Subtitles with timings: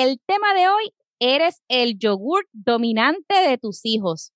[0.00, 4.32] El tema de hoy, eres el yogur dominante de tus hijos.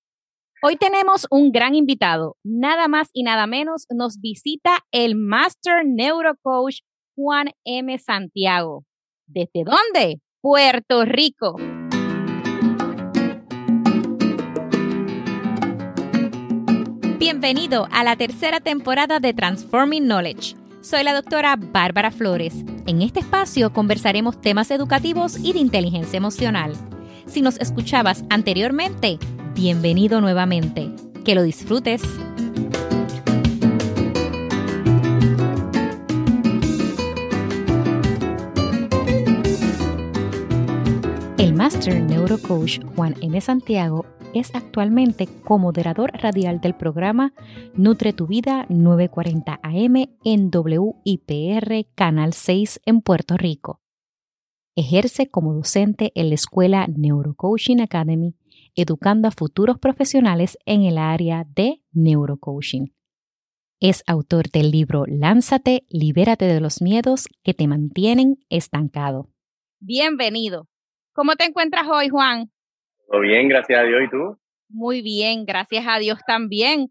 [0.61, 6.81] Hoy tenemos un gran invitado, nada más y nada menos, nos visita el Master Neurocoach
[7.15, 7.97] Juan M.
[7.99, 8.85] Santiago.
[9.29, 10.21] ¿Desde dónde?
[10.41, 11.55] Puerto Rico.
[17.21, 20.57] Bienvenido a la tercera temporada de Transforming Knowledge.
[20.83, 22.55] Soy la doctora Bárbara Flores.
[22.89, 26.73] En este espacio conversaremos temas educativos y de inteligencia emocional.
[27.27, 29.21] Si nos escuchabas anteriormente,
[29.55, 30.91] bienvenido nuevamente.
[31.25, 32.03] Que lo disfrutes.
[41.75, 43.41] Master Neurocoach Juan M.
[43.41, 44.05] Santiago
[44.35, 47.33] es actualmente co-moderador radial del programa
[47.75, 53.81] Nutre tu Vida 940 AM en WIPR Canal 6 en Puerto Rico.
[54.77, 58.35] Ejerce como docente en la escuela Neurocoaching Academy,
[58.75, 62.93] educando a futuros profesionales en el área de neurocoaching.
[63.81, 69.31] Es autor del libro Lánzate, libérate de los miedos que te mantienen estancado.
[69.81, 70.69] Bienvenido.
[71.15, 72.51] ¿Cómo te encuentras hoy, Juan?
[73.07, 74.01] Todo bien, gracias a Dios.
[74.05, 74.39] ¿Y tú?
[74.71, 76.91] Muy bien, gracias a Dios también.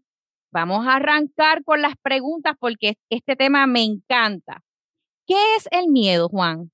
[0.52, 4.62] Vamos a arrancar con las preguntas porque este tema me encanta.
[5.26, 6.70] ¿Qué es el miedo, Juan?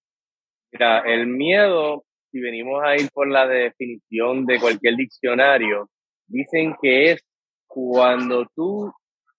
[0.73, 5.89] Mira, el miedo, si venimos a ir por la definición de cualquier diccionario,
[6.27, 7.25] dicen que es
[7.67, 8.93] cuando tú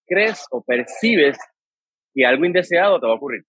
[0.07, 1.37] crees o percibes
[2.15, 3.43] que algo indeseado te va a ocurrir.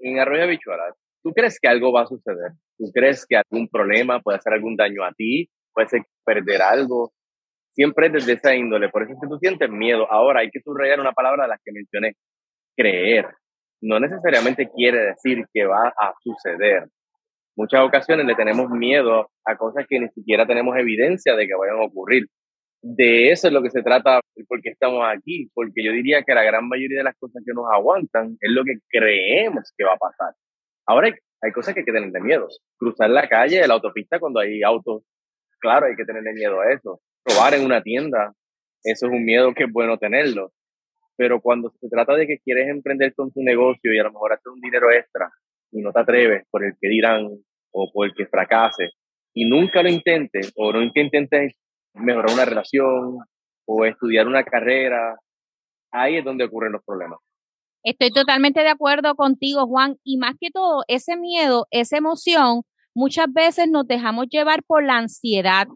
[0.00, 4.20] En Arroyo Habichuelas, tú crees que algo va a suceder, tú crees que algún problema
[4.20, 7.12] puede hacer algún daño a ti, puede ser perder algo.
[7.74, 8.88] Siempre desde esa índole.
[8.88, 10.10] Por eso es que tú sientes miedo.
[10.10, 12.14] Ahora hay que subrayar una palabra de las que mencioné.
[12.76, 13.26] Creer.
[13.82, 16.88] No necesariamente quiere decir que va a suceder.
[17.56, 21.80] Muchas ocasiones le tenemos miedo a cosas que ni siquiera tenemos evidencia de que vayan
[21.80, 22.26] a ocurrir.
[22.82, 26.42] De eso es lo que se trata porque estamos aquí, porque yo diría que la
[26.42, 29.96] gran mayoría de las cosas que nos aguantan es lo que creemos que va a
[29.96, 30.34] pasar.
[30.86, 32.48] Ahora hay, hay cosas que hay que tener de miedo.
[32.78, 35.02] Cruzar la calle, la autopista cuando hay autos
[35.64, 37.00] claro, hay que tenerle miedo a eso.
[37.24, 38.34] Robar en una tienda,
[38.82, 40.52] eso es un miedo que es bueno tenerlo.
[41.16, 44.32] Pero cuando se trata de que quieres emprender con tu negocio y a lo mejor
[44.32, 45.30] hacer un dinero extra
[45.72, 47.28] y no te atreves por el que dirán
[47.72, 48.90] o por el que fracase
[49.32, 51.56] y nunca lo intentes o no intentes
[51.94, 53.18] mejorar una relación
[53.66, 55.16] o estudiar una carrera,
[55.90, 57.18] ahí es donde ocurren los problemas.
[57.84, 62.62] Estoy totalmente de acuerdo contigo, Juan, y más que todo, ese miedo, esa emoción
[62.96, 65.66] Muchas veces nos dejamos llevar por la ansiedad,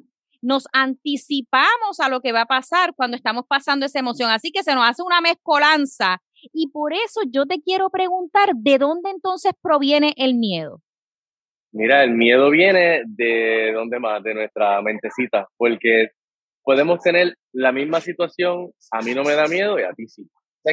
[0.41, 4.63] nos anticipamos a lo que va a pasar cuando estamos pasando esa emoción, así que
[4.63, 6.23] se nos hace una mezcolanza.
[6.53, 10.81] Y por eso yo te quiero preguntar, ¿de dónde entonces proviene el miedo?
[11.73, 16.11] Mira, el miedo viene de dónde más, de nuestra mentecita, porque
[16.63, 20.23] podemos tener la misma situación, a mí no me da miedo y a ti sí.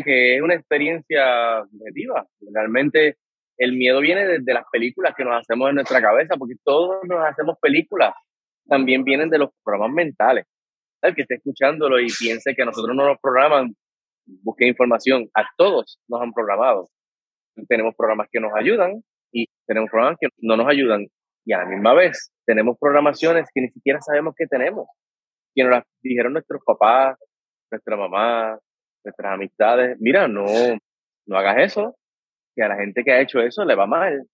[0.04, 2.26] Que es una experiencia objetiva.
[2.54, 3.18] Realmente
[3.58, 7.26] el miedo viene desde las películas que nos hacemos en nuestra cabeza, porque todos nos
[7.26, 8.14] hacemos películas.
[8.68, 10.46] También vienen de los programas mentales.
[11.02, 13.76] El que esté escuchándolo y piense que nosotros no nos programan,
[14.26, 15.30] busque información.
[15.36, 16.90] A todos nos han programado.
[17.68, 21.06] Tenemos programas que nos ayudan y tenemos programas que no nos ayudan.
[21.46, 24.88] Y a la misma vez tenemos programaciones que ni siquiera sabemos que tenemos.
[25.54, 27.18] Que nos las dijeron nuestros papás,
[27.72, 28.58] nuestra mamá,
[29.06, 29.98] nuestras amistades.
[30.00, 30.46] Mira, no,
[31.26, 31.96] no hagas eso
[32.56, 34.28] que a la gente que ha hecho eso le va mal.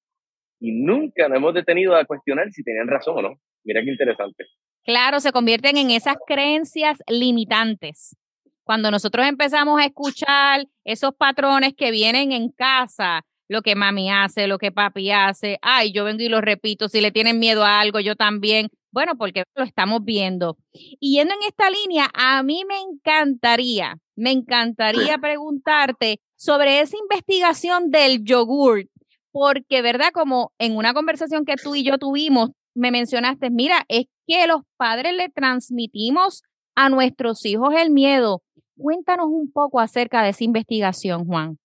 [0.60, 3.34] Y nunca nos hemos detenido a cuestionar si tenían razón o no.
[3.64, 4.46] Mira qué interesante.
[4.84, 8.16] Claro, se convierten en esas creencias limitantes.
[8.64, 14.48] Cuando nosotros empezamos a escuchar esos patrones que vienen en casa, lo que mami hace,
[14.48, 17.80] lo que papi hace, ay, yo vengo y lo repito, si le tienen miedo a
[17.80, 18.70] algo, yo también.
[18.92, 20.58] Bueno, porque lo estamos viendo.
[20.72, 27.92] Y yendo en esta línea, a mí me encantaría, me encantaría preguntarte sobre esa investigación
[27.92, 28.86] del yogur,
[29.32, 30.12] porque, ¿verdad?
[30.14, 34.62] Como en una conversación que tú y yo tuvimos, me mencionaste, mira, es que los
[34.78, 36.44] padres le transmitimos
[36.76, 38.42] a nuestros hijos el miedo.
[38.78, 41.58] Cuéntanos un poco acerca de esa investigación, Juan.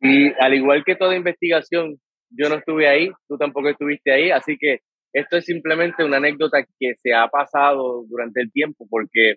[0.00, 1.96] Y al igual que toda investigación,
[2.30, 4.78] yo no estuve ahí, tú tampoco estuviste ahí, así que
[5.12, 9.36] esto es simplemente una anécdota que se ha pasado durante el tiempo, porque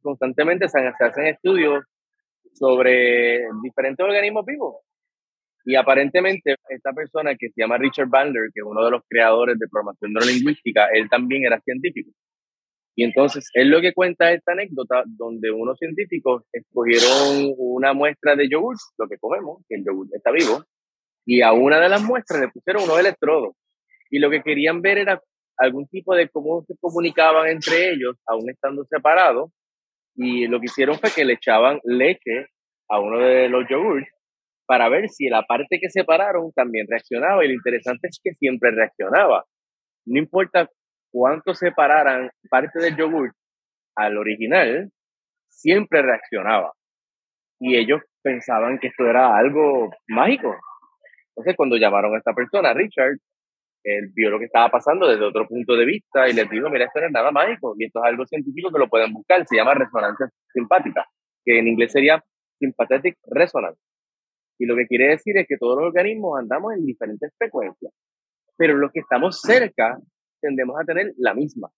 [0.00, 1.84] constantemente se hacen estudios
[2.54, 4.76] sobre diferentes organismos vivos.
[5.64, 9.58] Y aparentemente esta persona que se llama Richard Bandler, que es uno de los creadores
[9.58, 12.10] de programación neurolingüística, él también era científico.
[12.96, 18.48] Y entonces él lo que cuenta esta anécdota donde unos científicos escogieron una muestra de
[18.48, 20.64] yogur, lo que comemos, que el yogur está vivo,
[21.24, 23.54] y a una de las muestras le pusieron unos electrodos.
[24.10, 25.20] Y lo que querían ver era
[25.58, 29.50] algún tipo de cómo se comunicaban entre ellos, aún estando separados.
[30.20, 32.46] Y lo que hicieron fue que le echaban leche
[32.90, 34.10] a uno de los yogurts
[34.66, 37.44] para ver si la parte que separaron también reaccionaba.
[37.44, 39.44] Y lo interesante es que siempre reaccionaba.
[40.06, 40.68] No importa
[41.12, 43.32] cuánto separaran parte del yogur
[43.94, 44.90] al original,
[45.48, 46.72] siempre reaccionaba.
[47.60, 50.52] Y ellos pensaban que esto era algo mágico.
[51.36, 53.18] Entonces, cuando llamaron a esta persona, Richard,
[53.96, 56.84] él vio lo que estaba pasando desde otro punto de vista y les dijo, mira,
[56.84, 59.56] esto no es nada mágico, y esto es algo científico que lo pueden buscar, se
[59.56, 61.06] llama resonancia simpática,
[61.44, 62.22] que en inglés sería
[62.58, 63.80] sympathetic resonance.
[64.58, 67.92] Y lo que quiere decir es que todos los organismos andamos en diferentes frecuencias,
[68.56, 69.98] pero los que estamos cerca
[70.40, 71.68] tendemos a tener la misma.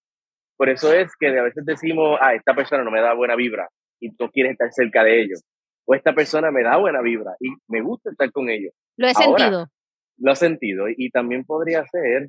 [0.56, 3.68] Por eso es que a veces decimos, ah, esta persona no me da buena vibra
[4.00, 5.42] y tú quieres estar cerca de ellos.
[5.86, 8.72] O esta persona me da buena vibra y me gusta estar con ellos.
[8.96, 9.66] Lo he sentido.
[10.20, 10.84] Lo he sentido.
[10.94, 12.28] Y también podría ser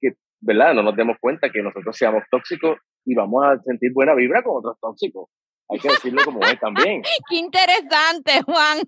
[0.00, 0.74] que, ¿verdad?
[0.74, 4.58] No nos demos cuenta que nosotros seamos tóxicos y vamos a sentir buena vibra con
[4.58, 5.28] otros tóxicos.
[5.68, 7.02] Hay que decirlo como es también.
[7.28, 8.78] Qué interesante, Juan.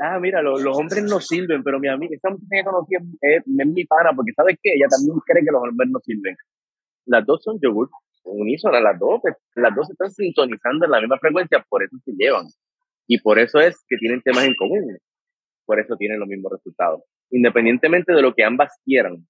[0.00, 3.84] ah, mira, los, hombres no sirven, pero mi amiga, esta mujer que conocí es, mi
[3.84, 4.72] pana, porque ¿sabes qué?
[4.74, 6.36] Ella también cree que los hombres no sirven.
[7.04, 7.90] Las dos son yogur,
[8.24, 12.12] unísonas, las dos, pues, las dos están sintonizando en la misma frecuencia, por eso se
[12.16, 12.46] llevan.
[13.06, 14.96] Y por eso es que tienen temas en común.
[15.66, 17.02] Por eso tienen los mismos resultados.
[17.30, 19.26] Independientemente de lo que ambas quieran,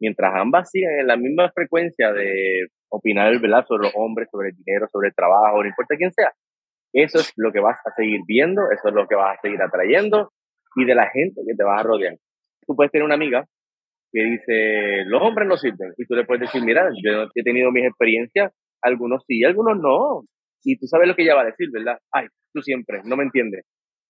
[0.00, 3.64] mientras ambas sigan en la misma frecuencia de opinar ¿verdad?
[3.66, 6.32] sobre los hombres, sobre el dinero, sobre el trabajo, no importa quién sea,
[6.92, 9.60] eso es lo que vas a seguir viendo, eso es lo que vas a seguir
[9.62, 10.30] atrayendo
[10.76, 12.16] y de la gente que te vas a rodear.
[12.66, 13.46] Tú puedes tener una amiga
[14.12, 15.94] que dice, los hombres no sirven.
[15.96, 18.52] Y tú le puedes decir, mira, yo he tenido mis experiencias,
[18.82, 20.22] algunos sí, algunos no.
[20.62, 21.98] Y tú sabes lo que ella va a decir, ¿verdad?
[22.12, 23.64] Ay, tú siempre, no me entiendes.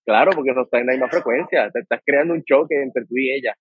[0.04, 3.16] Claro, porque no está en la misma frecuencia, te estás creando un choque entre tú
[3.16, 3.54] y ella.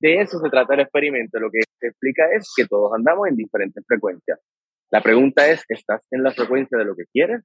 [0.00, 1.38] De eso se trata el experimento.
[1.38, 4.40] Lo que te explica es que todos andamos en diferentes frecuencias.
[4.90, 7.42] La pregunta es, ¿estás en la frecuencia de lo que quieres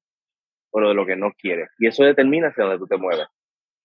[0.71, 1.69] o de lo que no quieres?
[1.77, 3.27] Y eso determina hacia dónde tú te mueves.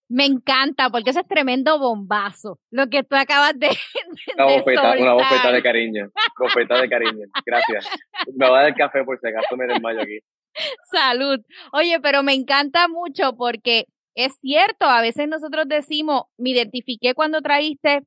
[0.08, 3.68] Me encanta, porque ese es tremendo bombazo, lo que tú acabas de,
[4.36, 7.88] una, bofeta, una bofeta de cariño, bofeta de cariño, gracias.
[8.34, 10.18] Me va a dar café por si acaso me desmayo aquí.
[10.90, 11.40] Salud.
[11.72, 17.40] Oye, pero me encanta mucho porque es cierto, a veces nosotros decimos, me identifiqué cuando
[17.40, 18.02] traíste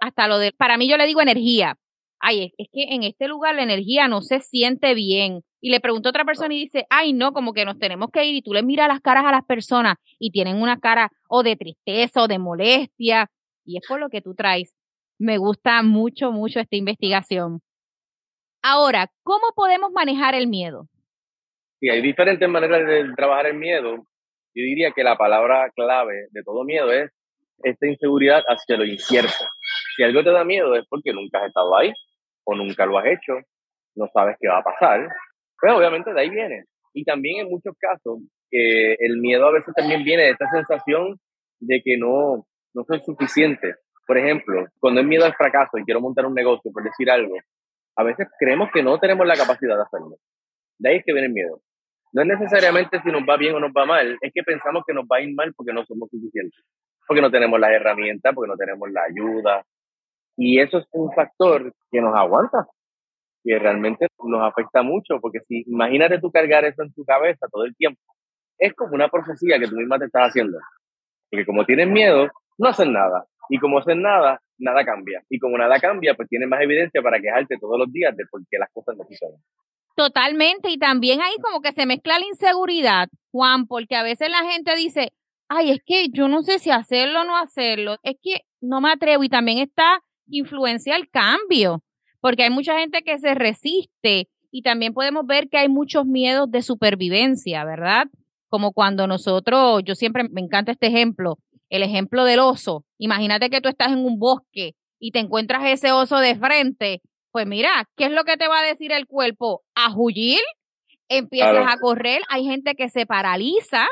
[0.00, 1.76] hasta lo de, para mí yo le digo energía.
[2.20, 5.42] Ay, es, que en este lugar la energía no se siente bien.
[5.60, 8.24] Y le pregunto a otra persona y dice, ay, no, como que nos tenemos que
[8.24, 8.34] ir.
[8.36, 11.56] Y tú le miras las caras a las personas y tienen una cara o de
[11.56, 13.30] tristeza o de molestia.
[13.64, 14.74] Y es por lo que tú traes.
[15.18, 17.60] Me gusta mucho, mucho esta investigación.
[18.62, 20.88] Ahora, ¿cómo podemos manejar el miedo?
[21.80, 24.04] Sí, hay diferentes maneras de trabajar el miedo.
[24.58, 27.12] Yo diría que la palabra clave de todo miedo es
[27.62, 29.44] esta inseguridad hacia lo incierto.
[29.94, 31.92] Si algo te da miedo es porque nunca has estado ahí
[32.42, 33.34] o nunca lo has hecho,
[33.94, 35.08] no sabes qué va a pasar,
[35.60, 36.64] pero obviamente de ahí viene.
[36.92, 38.18] Y también en muchos casos,
[38.50, 41.20] eh, el miedo a veces también viene de esta sensación
[41.60, 42.44] de que no,
[42.74, 43.76] no soy suficiente.
[44.08, 47.36] Por ejemplo, cuando hay miedo al fracaso y quiero montar un negocio, por decir algo,
[47.94, 50.16] a veces creemos que no tenemos la capacidad de hacerlo.
[50.80, 51.60] De ahí es que viene el miedo.
[52.12, 54.94] No es necesariamente si nos va bien o nos va mal, es que pensamos que
[54.94, 56.64] nos va a ir mal porque no somos suficientes,
[57.06, 59.64] porque no tenemos las herramientas, porque no tenemos la ayuda,
[60.40, 62.68] y eso es un factor que nos aguanta,
[63.42, 67.64] que realmente nos afecta mucho, porque si imagínate tú cargar eso en tu cabeza todo
[67.64, 68.00] el tiempo,
[68.56, 70.58] es como una profecía que tú misma te estás haciendo.
[71.28, 73.26] Porque como tienes miedo, no hacen nada.
[73.48, 75.24] Y como hacen nada, nada cambia.
[75.28, 78.40] Y como nada cambia, pues tienes más evidencia para quejarte todos los días de por
[78.48, 79.40] qué las cosas no suceden.
[79.98, 80.70] Totalmente.
[80.70, 84.76] Y también ahí como que se mezcla la inseguridad, Juan, porque a veces la gente
[84.76, 85.12] dice,
[85.48, 87.96] ay, es que yo no sé si hacerlo o no hacerlo.
[88.04, 89.24] Es que no me atrevo.
[89.24, 91.82] Y también está influencia el cambio,
[92.20, 96.48] porque hay mucha gente que se resiste y también podemos ver que hay muchos miedos
[96.48, 98.06] de supervivencia, ¿verdad?
[98.48, 101.38] Como cuando nosotros, yo siempre me encanta este ejemplo,
[101.70, 102.84] el ejemplo del oso.
[102.98, 107.02] Imagínate que tú estás en un bosque y te encuentras ese oso de frente.
[107.38, 109.62] Pues mira, ¿qué es lo que te va a decir el cuerpo?
[109.76, 110.40] A huyir,
[111.08, 113.86] empiezas a correr, hay gente que se paraliza,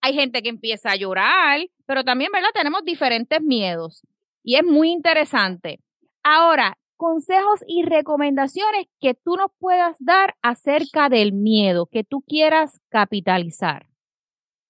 [0.00, 2.50] hay gente que empieza a llorar, pero también, ¿verdad?
[2.54, 4.06] Tenemos diferentes miedos
[4.44, 5.80] y es muy interesante.
[6.22, 12.80] Ahora, consejos y recomendaciones que tú nos puedas dar acerca del miedo que tú quieras
[12.90, 13.86] capitalizar.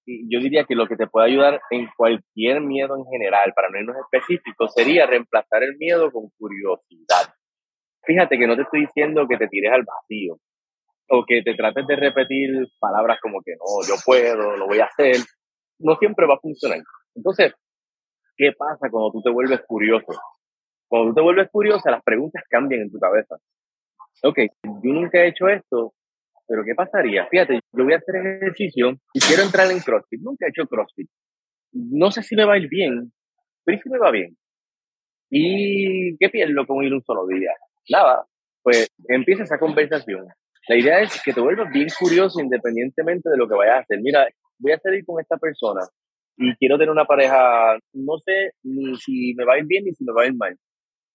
[0.07, 3.79] Yo diría que lo que te puede ayudar en cualquier miedo en general, para no
[3.79, 7.35] irnos específicos, sería reemplazar el miedo con curiosidad.
[8.09, 10.41] Fíjate que no te estoy diciendo que te tires al vacío
[11.11, 12.51] o que te trates de repetir
[12.81, 15.17] palabras como que no, yo puedo, lo voy a hacer.
[15.79, 16.81] No siempre va a funcionar.
[17.15, 17.53] Entonces,
[18.39, 20.13] ¿Qué pasa cuando tú te vuelves curioso?
[20.87, 23.37] Cuando tú te vuelves curiosa, las preguntas cambian en tu cabeza.
[24.23, 25.93] Ok, yo nunca he hecho esto,
[26.47, 27.27] pero ¿qué pasaría?
[27.27, 30.21] Fíjate, yo voy a hacer ejercicio y quiero entrar en CrossFit.
[30.23, 31.11] Nunca he hecho CrossFit.
[31.73, 33.13] No sé si me va a ir bien,
[33.65, 34.37] pero si me va bien?
[35.31, 37.51] ¿Y qué pierdo con ir un solo día?
[37.91, 38.25] Nada,
[38.63, 40.27] pues empieza esa conversación.
[40.69, 44.01] La idea es que te vuelvas bien curioso independientemente de lo que vayas a hacer.
[44.03, 44.29] Mira,
[44.59, 45.81] voy a salir con esta persona
[46.37, 49.93] y quiero tener una pareja, no sé ni si me va a ir bien ni
[49.93, 50.57] si me va a ir mal.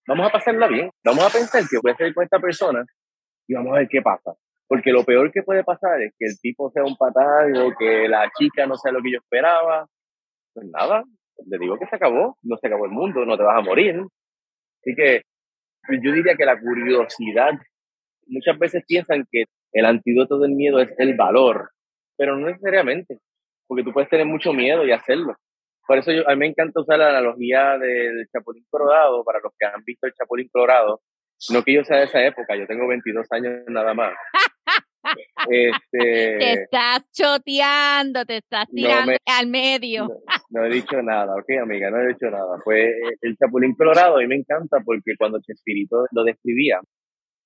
[0.08, 0.90] Vamos a pasarla bien.
[1.04, 2.84] Vamos a pensar que voy a salir con esta persona
[3.48, 4.34] y vamos a ver qué pasa.
[4.68, 8.08] Porque lo peor que puede pasar es que el tipo sea un patán o que
[8.08, 9.86] la chica no sea lo que yo esperaba.
[10.54, 11.04] Pues nada,
[11.46, 14.02] le digo que se acabó, no se acabó el mundo, no te vas a morir.
[14.82, 15.22] Así que
[15.90, 17.52] yo diría que la curiosidad,
[18.28, 21.72] muchas veces piensan que el antídoto del miedo es el valor,
[22.18, 23.20] pero no necesariamente,
[23.68, 25.36] porque tú puedes tener mucho miedo y hacerlo.
[25.86, 29.52] Por eso yo, a mí me encanta usar la analogía del Chapulín Colorado, para los
[29.58, 31.02] que han visto el Chapulín Colorado,
[31.50, 34.14] no que yo sea de esa época, yo tengo 22 años nada más.
[35.50, 40.08] Este, te estás choteando, te estás tirando al medio.
[40.08, 40.14] No,
[40.62, 42.60] he dicho nada, ok, amiga, no he dicho nada.
[42.64, 46.80] Fue el Chapulín Colorado y me encanta porque cuando Chespirito lo describía,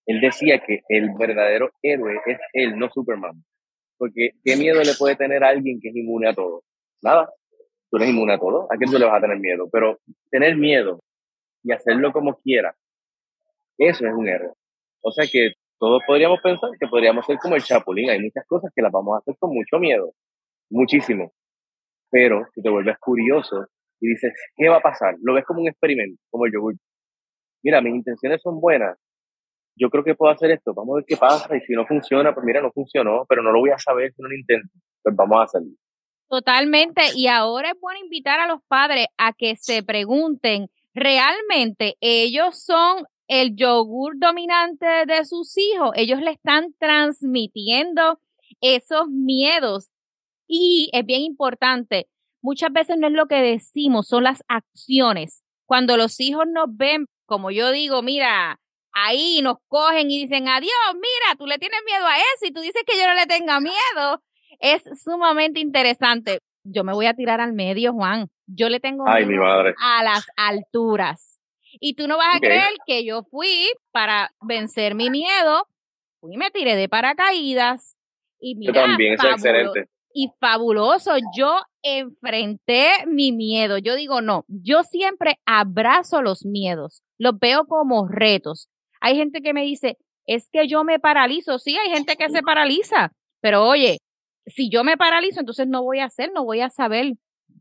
[0.06, 3.44] él decía que el verdadero héroe es él, no Superman.
[3.98, 6.64] Porque ¿qué miedo le puede tener a alguien que es inmune a todo?
[7.02, 7.30] Nada,
[7.90, 9.70] tú eres inmune a todo, ¿a quién tú le vas a tener miedo?
[9.72, 10.00] Pero
[10.30, 11.02] tener miedo
[11.64, 12.76] y hacerlo como quiera,
[13.78, 14.54] eso es un error.
[15.02, 18.10] O sea que todos podríamos pensar que podríamos ser como el Chapulín.
[18.10, 20.14] Hay muchas cosas que las vamos a hacer con mucho miedo,
[20.70, 21.32] muchísimo.
[22.10, 23.68] Pero si te vuelves curioso
[24.00, 25.16] y dices, ¿qué va a pasar?
[25.22, 26.76] Lo ves como un experimento, como el yogur.
[27.64, 28.98] Mira, mis intenciones son buenas.
[29.76, 30.74] Yo creo que puedo hacer esto.
[30.74, 31.56] Vamos a ver qué pasa.
[31.56, 34.22] Y si no funciona, pues mira, no funcionó, pero no lo voy a saber si
[34.22, 34.70] no lo intento.
[35.04, 35.70] Pues vamos a hacerlo.
[36.30, 37.02] Totalmente.
[37.16, 43.06] Y ahora es bueno invitar a los padres a que se pregunten, ¿realmente ellos son
[43.28, 48.20] el yogur dominante de sus hijos, ellos le están transmitiendo
[48.62, 49.90] esos miedos.
[50.48, 52.08] Y es bien importante,
[52.42, 55.44] muchas veces no es lo que decimos, son las acciones.
[55.66, 58.60] Cuando los hijos nos ven, como yo digo, mira,
[58.94, 62.62] ahí nos cogen y dicen, adiós, mira, tú le tienes miedo a eso y tú
[62.62, 64.24] dices que yo no le tenga miedo.
[64.60, 66.40] Es sumamente interesante.
[66.64, 68.30] Yo me voy a tirar al medio, Juan.
[68.48, 69.44] Yo le tengo miedo
[69.82, 71.40] a las alturas.
[71.80, 75.68] Y tú no vas a creer que yo fui para vencer mi miedo,
[76.20, 77.98] fui y me tiré de paracaídas.
[78.40, 79.90] Y mira, yo también, es excelente.
[80.20, 83.78] Y fabuloso, yo enfrenté mi miedo.
[83.78, 88.68] Yo digo, no, yo siempre abrazo los miedos, los veo como retos.
[89.00, 89.96] Hay gente que me dice,
[90.26, 91.60] es que yo me paralizo.
[91.60, 94.00] Sí, hay gente que se paraliza, pero oye,
[94.48, 97.14] si yo me paralizo, entonces no voy a hacer, no voy a saber.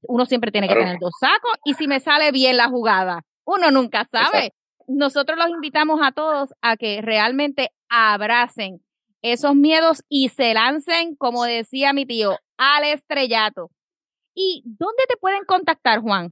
[0.08, 3.70] Uno siempre tiene que tener dos sacos y si me sale bien la jugada, uno
[3.70, 4.54] nunca sabe.
[4.88, 8.80] Nosotros los invitamos a todos a que realmente abracen
[9.23, 13.70] esos miedos y se lancen, como decía mi tío, al estrellato.
[14.35, 16.30] ¿Y dónde te pueden contactar, Juan?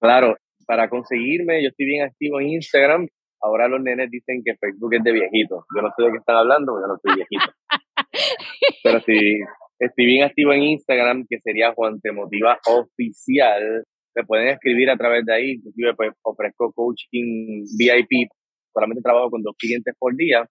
[0.00, 3.08] Claro, para conseguirme, yo estoy bien activo en Instagram.
[3.40, 5.64] Ahora los nenes dicen que Facebook es de viejito.
[5.74, 7.52] Yo no sé de qué están hablando, porque yo no soy viejito.
[8.82, 9.40] Pero sí,
[9.78, 13.84] estoy bien activo en Instagram, que sería Juan Te Motiva Oficial
[14.18, 18.28] me pueden escribir a través de ahí, inclusive pues ofrezco coaching VIP,
[18.72, 20.44] solamente trabajo con dos clientes por día.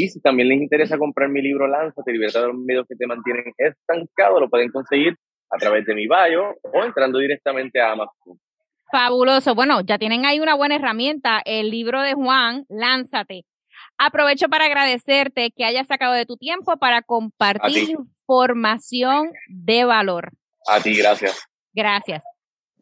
[0.00, 3.06] Y si también les interesa comprar mi libro Lánzate, Libertad de los medios que te
[3.06, 5.14] mantienen estancado, lo pueden conseguir
[5.50, 8.40] a través de mi bio o entrando directamente a Amazon.
[8.90, 9.54] Fabuloso.
[9.54, 13.44] Bueno, ya tienen ahí una buena herramienta, el libro de Juan, Lánzate.
[13.98, 20.30] Aprovecho para agradecerte que hayas sacado de tu tiempo para compartir información de valor.
[20.66, 21.44] A ti, gracias.
[21.74, 22.22] Gracias